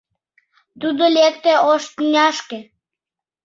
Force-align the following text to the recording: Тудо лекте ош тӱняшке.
Тудо 0.79 1.03
лекте 1.15 1.53
ош 1.71 1.83
тӱняшке. 1.95 2.59